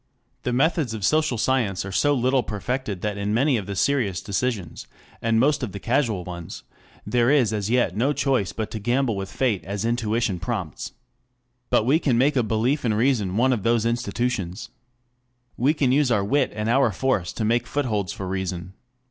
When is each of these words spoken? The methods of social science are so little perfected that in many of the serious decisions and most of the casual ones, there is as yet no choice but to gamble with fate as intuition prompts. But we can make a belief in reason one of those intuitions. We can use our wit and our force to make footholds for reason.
The 0.41 0.51
methods 0.51 0.95
of 0.95 1.05
social 1.05 1.37
science 1.37 1.85
are 1.85 1.91
so 1.91 2.15
little 2.15 2.41
perfected 2.41 3.01
that 3.03 3.19
in 3.19 3.35
many 3.35 3.55
of 3.55 3.67
the 3.67 3.75
serious 3.75 4.19
decisions 4.19 4.87
and 5.21 5.39
most 5.39 5.61
of 5.61 5.73
the 5.73 5.79
casual 5.79 6.23
ones, 6.23 6.63
there 7.05 7.29
is 7.29 7.53
as 7.53 7.69
yet 7.69 7.95
no 7.95 8.11
choice 8.11 8.51
but 8.51 8.71
to 8.71 8.79
gamble 8.79 9.15
with 9.15 9.31
fate 9.31 9.63
as 9.63 9.85
intuition 9.85 10.39
prompts. 10.39 10.93
But 11.69 11.83
we 11.85 11.99
can 11.99 12.17
make 12.17 12.35
a 12.35 12.41
belief 12.41 12.83
in 12.83 12.95
reason 12.95 13.37
one 13.37 13.53
of 13.53 13.61
those 13.61 13.85
intuitions. 13.85 14.71
We 15.55 15.71
can 15.71 15.91
use 15.91 16.09
our 16.09 16.23
wit 16.25 16.51
and 16.55 16.67
our 16.67 16.91
force 16.91 17.31
to 17.33 17.45
make 17.45 17.67
footholds 17.67 18.11
for 18.11 18.27
reason. 18.27 18.73